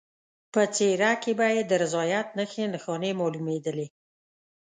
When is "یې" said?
1.55-1.61